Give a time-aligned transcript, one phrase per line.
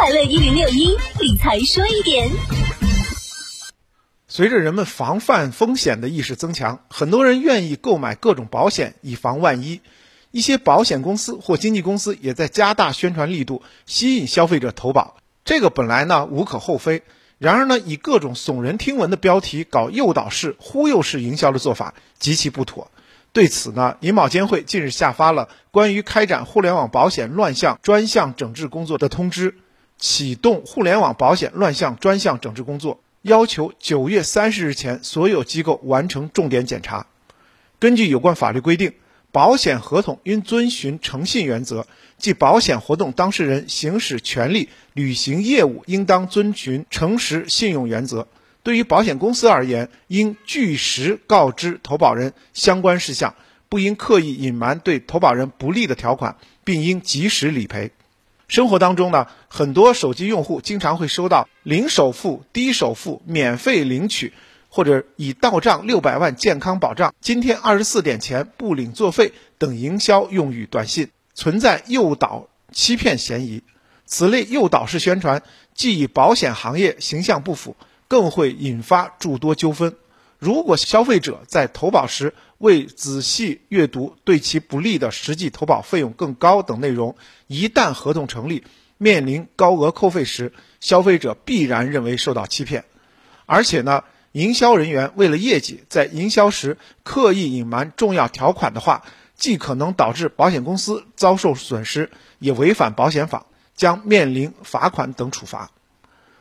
[0.00, 2.30] 快乐一零六一理财说一点。
[4.28, 9.80] 随着人们防范风险的意识增强，很多人愿意购买各种保险以防万一。
[10.30, 15.16] 一些保险公司或经纪公司也在加大宣传力度，吸引消费者投保。
[15.44, 17.02] 这个本来呢无可厚非，
[17.38, 22.92] 然而呢以各种耸人听闻的标题搞诱导式、忽悠式营销的做法极其不妥。
[23.32, 29.56] 对此呢，银保监会近日下发了关于开展互联网保险乱象专项整治工作的通知，
[29.98, 37.06] 启动互联网保险乱象专项整治工作，要求九月三十日前所有机构完成重点检查。
[37.78, 38.94] 根据有关法律规定。
[39.30, 48.26] 保险合同应遵循诚信原则，即保险活动当事人行使权利、履行业务应当遵循诚实信用原则。
[48.62, 53.34] 对于保险公司而言，应据实告知投保人相关事项，
[53.68, 57.90] 不应刻意隐瞒对投保人不利的条款，并应及时理赔。
[58.48, 64.32] 生活当中呢，很多手机用户经常会收到零首付、低首付、免费领取。
[64.70, 73.62] 或者已到账六百万健康保障，今天二十四点前不领作废等营销用语短信，存在诱导欺骗嫌疑。
[74.04, 75.42] 此类诱导式宣传
[75.74, 77.76] 既与保险行业形象不符，
[78.08, 79.96] 更会引发诸多纠纷。
[80.38, 88.64] 如果消费者在投保时未仔细阅读对其不利的实际投保费用更高等内容，一旦合同成立，
[88.98, 92.84] 面临高额扣费时，消费者必然认为受到欺骗，
[93.46, 94.04] 而且呢。
[94.32, 99.02] 营销人员为了业绩，在营销时刻意隐瞒重要条款的话，
[99.34, 105.70] 既可能导致保险公司遭受损失，也违反保险法，将面临罚款等处罚。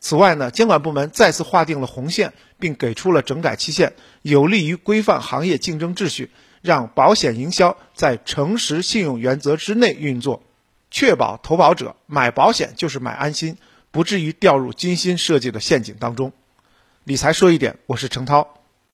[0.00, 6.30] 此外呢，监管部门再次划定了红线，并给出了整改期限，有利于规范行业竞争秩序，
[6.62, 10.42] 让保险营销在诚实信用原则之内运作，
[10.90, 13.56] 确保投保者买保险就是买安心，
[13.90, 16.32] 不至于掉入精心设计的陷阱当中。
[17.04, 18.57] 理财说一点，我是程涛。